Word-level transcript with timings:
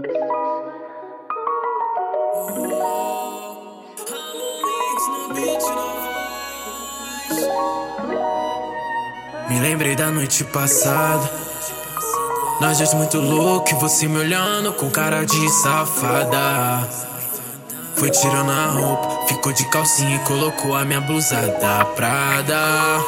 Me 0.00 0.04
lembrei 9.60 9.96
da 9.96 10.12
noite 10.12 10.44
passada. 10.44 11.28
Nós 12.60 12.78
dois 12.78 12.94
muito 12.94 13.18
louco, 13.18 13.74
você 13.80 14.06
me 14.06 14.18
olhando 14.18 14.72
com 14.74 14.88
cara 14.88 15.24
de 15.24 15.48
safada. 15.50 16.88
Foi 17.96 18.10
tirando 18.10 18.52
a 18.52 18.66
roupa, 18.66 19.26
ficou 19.26 19.52
de 19.52 19.68
calcinha 19.68 20.14
e 20.14 20.20
colocou 20.20 20.76
a 20.76 20.84
minha 20.84 21.00
blusa 21.00 21.40
da 21.60 21.84
Prada. 21.84 23.00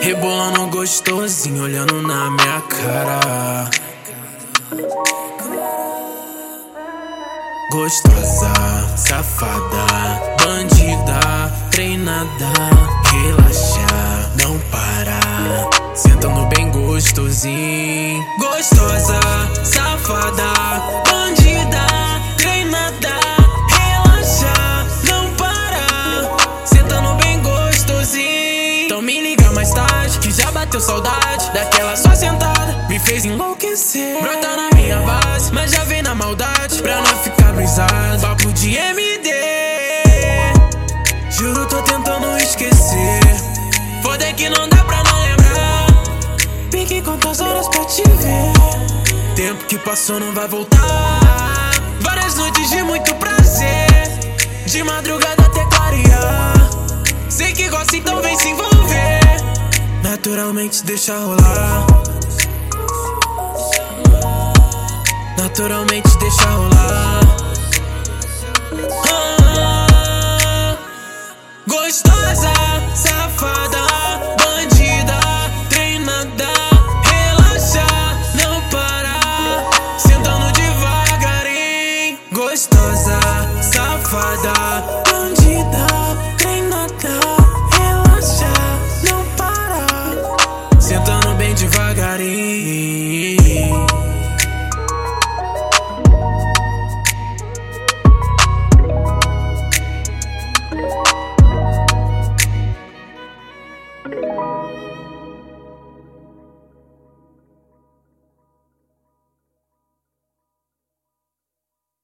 Rebolando 0.00 0.68
gostosinho, 0.68 1.64
olhando 1.64 2.00
na 2.00 2.30
minha 2.30 2.60
cara. 2.60 3.70
Gostosa, 7.68 8.52
safada, 8.96 10.22
bandida, 10.38 11.52
treinada, 11.72 12.52
relaxa, 13.10 14.30
não 14.40 14.56
para. 14.70 15.68
Sentando 15.92 16.46
bem 16.46 16.70
gostosinho. 16.70 18.24
Gostosa, 18.38 19.18
safada, 19.64 20.52
bandida, 21.10 21.86
treinada, 22.36 23.18
relaxa, 23.68 24.86
não 25.08 25.34
para. 25.34 26.64
Sentando 26.64 27.14
bem 27.14 27.42
gostosinho. 27.42 28.84
Então 28.86 29.02
me 29.02 29.20
liga 29.20 29.50
mais 29.52 29.70
tarde, 29.72 30.20
que 30.20 30.30
já 30.30 30.52
bateu 30.52 30.80
saudade 30.80 31.50
daquela 31.52 31.96
só 31.96 32.14
sentada. 32.14 32.86
Me 32.88 33.00
fez 33.00 33.24
enlouquecer. 33.24 34.22
Brota 34.22 34.56
na 34.56 34.70
minha 34.76 35.00
base, 35.00 35.52
mas 35.52 35.72
já 35.72 35.82
vem 35.82 36.00
na 36.02 36.14
maldade. 36.14 36.80
Pra 36.80 36.95
brisado. 37.76 38.20
Papo 38.22 38.52
de 38.52 38.74
MD. 38.74 39.30
Juro, 41.30 41.66
tô 41.66 41.82
tentando 41.82 42.36
esquecer. 42.38 43.20
Foda 44.02 44.32
que 44.32 44.48
não 44.48 44.68
dá 44.68 44.82
pra 44.84 45.02
não 45.04 45.20
lembrar. 45.20 45.86
Pique 46.70 47.02
quantas 47.02 47.40
horas 47.40 47.68
pra 47.68 47.84
te 47.84 48.02
ver. 48.02 49.34
Tempo 49.34 49.64
que 49.66 49.78
passou 49.78 50.18
não 50.18 50.32
vai 50.32 50.48
voltar. 50.48 51.70
Várias 52.00 52.34
noites 52.36 52.70
de 52.70 52.82
muito 52.82 53.14
prazer. 53.16 53.86
De 54.66 54.82
madrugada 54.82 55.42
até 55.42 55.64
clarear. 55.66 56.70
Sei 57.28 57.52
que 57.52 57.68
gosta, 57.68 57.96
então 57.96 58.22
vem 58.22 58.38
se 58.38 58.48
envolver. 58.48 59.20
Naturalmente 60.02 60.82
deixa 60.84 61.18
rolar. 61.18 61.86
Naturalmente 65.36 66.16
deixa 66.18 66.50
rolar. 66.50 67.45
Gostosa, 71.66 72.52
safada, 72.94 73.86
bandida, 74.38 75.20
treinada, 75.68 76.52
relaxa, 77.04 77.86
não 78.34 78.60
para. 78.70 79.18
Sentando 79.98 80.52
devagarinho. 80.52 82.18
Gostosa, 82.32 83.20
safada, 83.60 84.84
bandida, 85.10 85.86
treinada, 86.38 87.18
relaxa, 87.72 88.52
não 89.08 89.24
para. 89.36 90.80
Sentando 90.80 91.34
bem 91.34 91.54
devagarinho. 91.54 93.05